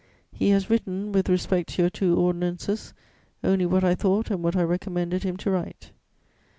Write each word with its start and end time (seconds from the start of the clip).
He 0.33 0.49
has 0.49 0.67
written, 0.67 1.11
with 1.11 1.29
respect 1.29 1.69
to 1.69 1.83
your 1.83 1.91
two 1.91 2.17
ordinances, 2.17 2.95
only 3.43 3.67
what 3.67 3.83
I 3.83 3.93
thought 3.93 4.31
and 4.31 4.41
what 4.41 4.55
I 4.55 4.63
recommended 4.63 5.21
him 5.21 5.37
to 5.37 5.51
write.' 5.51 5.91